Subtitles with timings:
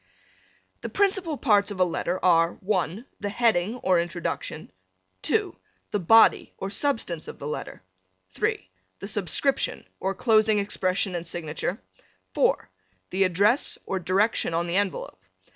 [0.81, 4.71] The principal parts of a letter are (1) the heading or introduction;
[5.21, 5.55] (2)
[5.91, 7.83] the body or substance of the letter;
[8.31, 8.67] (3)
[8.97, 11.79] the subscription or closing expression and signature;
[12.33, 12.67] (4)
[13.11, 15.21] the address or direction on the envelope.